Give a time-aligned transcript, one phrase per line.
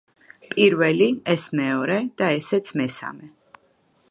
[0.53, 3.35] პირველი, ეს მეორე და ესეც მესამე.